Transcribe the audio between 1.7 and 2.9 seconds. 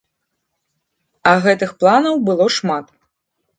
планаў было шмат.